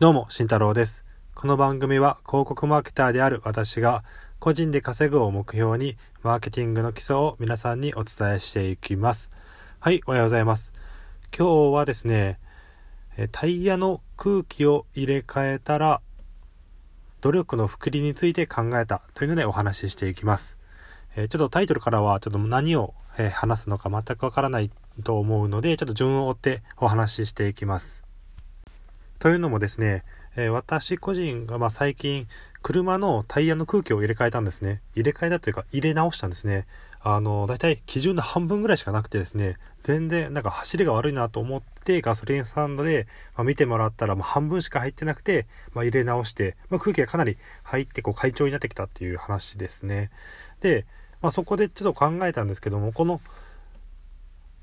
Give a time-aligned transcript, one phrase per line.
[0.00, 1.04] どうも、慎太郎です。
[1.34, 4.04] この番組は広告マーケターである私が
[4.38, 9.32] 個人で稼ぐを目標にマーケティングの基礎を皆さんにお伝えしていきます。
[9.80, 10.72] はい、おはようございます。
[11.36, 12.38] 今日はですね、
[13.32, 16.00] タイヤの空気を入れ替えたら
[17.20, 20.60] 努力の複利について考えたというのでお話ししていきます。
[21.16, 22.94] ちょっとタイトルからはちょっと何を、
[23.32, 24.70] 話すのか全くわからない
[25.02, 28.07] と思うので、ちょっと順を追ってお話ししていきます。
[29.18, 30.04] というのもですね、
[30.36, 32.28] え私個人がま最近
[32.62, 34.80] 車のタイヤの空気を入れ替えたんですね。
[34.94, 36.66] 入れ替えたというか入れ直したんですね。
[37.00, 50.10] あの、だいたい基準の半分ぐらいしかなくてですね、全然なんか走りが悪いなと思ってガソリンスタンドで、ま見てもらったらもう半分しか入ってなくて、まあ、入れ直して、まあ、空気がかなり入ってこう快調になってきたっていう話ですね。
[50.60, 50.86] で、
[51.20, 53.20] まあ、そこでちょっと考えたんですけども、この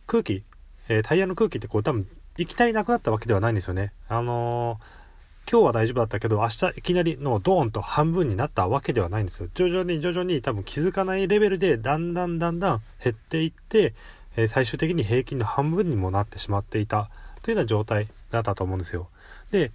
[0.08, 0.44] 空気、
[0.88, 2.07] えータイヤの空気ってこう多分
[2.38, 3.94] いきなりなくなったわけではないんですよね。
[4.07, 5.05] あのー
[5.48, 9.50] 今日は大丈夫だったけど明日いきなりのドーンと半分になったわけではないんですよ。
[9.53, 13.94] 徐々に徐々に多分気づかないレベルでだんだんだんだん減っていって、
[14.36, 17.11] えー最終的に平均の半分にもなってしまっていた
[17.44, 19.08] というような状態だったと思うんですよ。
[19.52, 19.72] で、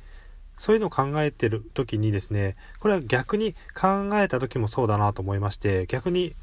[0.59, 6.35] そういうのを考えてる時にですね、これは逆に考えた時もそうだなと思いまして、逆にっ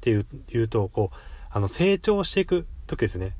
[0.00, 1.16] ていう言うと、こう、
[1.50, 3.34] あの成長していく時ですね。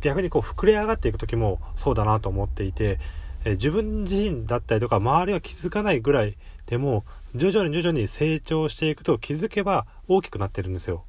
[0.00, 2.98] 逆にこう膨れ上がっていく時もそうだなと思っていて、
[3.44, 11.04] え自分自身だったりとか周りは気づかないぐらいでも徐々に徐々に成長していくと気づけば大きくなってるんですよ。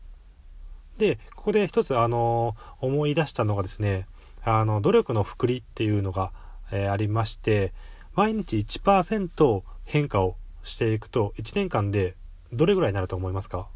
[0.98, 4.06] でここで一つあの思い出したのがですね
[4.44, 6.31] あの努力の複利っていうのが、
[6.72, 7.74] えーありまして
[8.16, 12.16] 毎日1%変化をしていくと1年間で
[12.52, 13.68] どれぐらいになると思いますか？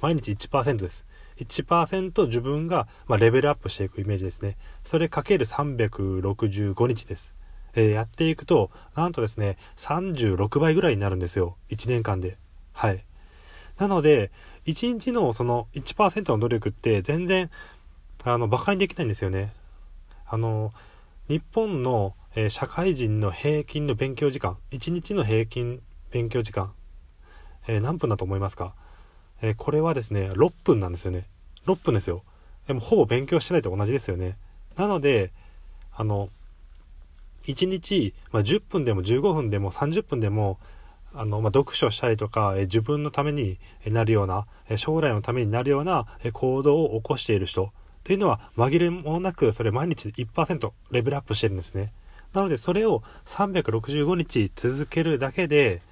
[0.00, 1.04] 毎日1%です。
[1.40, 4.56] 1%自分が、まあ、レベルアップしていくイメージですね。
[4.84, 7.34] それかける365日です。
[7.74, 11.56] えーやっていくと、なんとですね、36倍ぐらいになるんですよ。
[11.70, 12.36] 1年間で。
[12.72, 13.04] はい。
[13.78, 14.30] なので、
[14.66, 17.50] 1日のその1%の努力って全然、
[18.24, 19.52] あの、馬鹿にできないんですよね。
[20.26, 20.72] あの、
[21.28, 25.80] 日本の、えー社会人の平均の勉強時間、1日の平均
[26.10, 26.72] 勉強時間、
[27.66, 28.74] えー何分だと思いますか？
[29.42, 31.26] えーこれはですね、6分なんですよね。
[31.66, 32.22] 6分ですよ。
[32.66, 34.36] でもほぼ勉強してないと同じですよね。
[34.76, 35.32] なので、
[35.94, 36.28] あの、
[37.44, 40.58] 1日、まあ、10分でも15分でも30分でも、
[41.14, 47.68] あの、まあ、読書したりとか、えー自分のためになるような、えー将来のためになるようなえー行動を起こしている人っ
[48.04, 51.92] ていうのは紛れもなくそれ毎日1%レベルアップしてるんですね。
[52.32, 55.82] なのでそれを365日続けるだけで、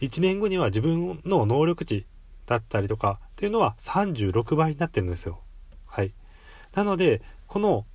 [0.00, 2.04] 1年後には自分の能力値
[2.46, 5.40] だったりとかっていうのは36倍になってるんですよ。
[5.86, 6.12] はい。
[6.74, 7.86] なので、この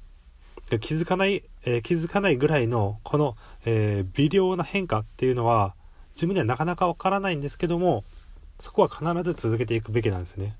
[0.80, 5.74] 気づかない、えー気づかないぐらいのこの、えー微量な変化っていうのは
[6.16, 8.04] 自分にはなかなかわからないんですけども、
[8.60, 10.56] そこは必ず続けていくべきなんですね。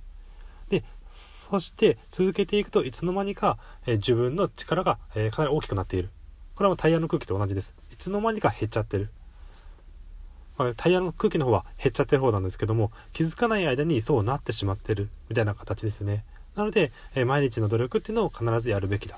[0.70, 6.10] で、そして続けていくといつの間にか、えー自分の力が、えかなり大きくなっている。
[6.56, 7.76] これはタイヤの空気と同じです。
[7.92, 9.10] いつの間にか減っちゃってる。
[10.60, 16.24] まあタイヤの空気の方は減っちゃってる方なんですけども気づかない間にそうなってしまってるみたいな形ですね
[16.56, 19.18] なので、え毎日の努力っていうのを必ずやるべきだ、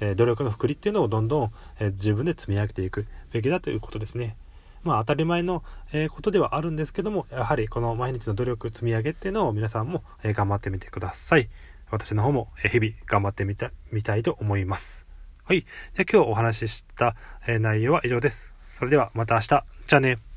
[0.00, 4.34] え努力の複利っていうのをどんどん、え自分で積み上げていくべきだということですね
[4.82, 5.62] まあ当たり前の、
[5.92, 11.48] えことではあるんですけどもやはりこの毎日の努力積み上げっていうのを皆さんも、え頑張ってみてください
[11.92, 15.06] 私の方も、え日々頑張ってみたみたいと思います
[15.44, 15.66] はい。
[15.96, 18.52] で今日お話しした、え内容は以上です。
[18.78, 19.48] それではまた明日。
[19.48, 20.29] じゃあね。